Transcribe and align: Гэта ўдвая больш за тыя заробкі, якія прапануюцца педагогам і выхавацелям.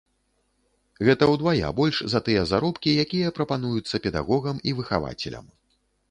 Гэта 1.07 1.23
ўдвая 1.33 1.67
больш 1.79 1.99
за 2.13 2.21
тыя 2.29 2.45
заробкі, 2.51 2.93
якія 3.03 3.33
прапануюцца 3.37 4.01
педагогам 4.07 4.63
і 4.71 4.73
выхавацелям. 4.79 5.45